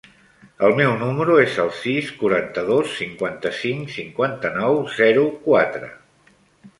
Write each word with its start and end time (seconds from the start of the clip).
El 0.67 0.71
meu 0.77 0.93
número 1.01 1.33
es 1.41 1.57
el 1.63 1.67
sis, 1.81 2.07
quaranta-dos, 2.21 2.95
cinquanta-cinc, 3.01 3.91
cinquanta-nou, 3.97 4.81
zero, 4.97 5.27
quatre. 5.45 5.91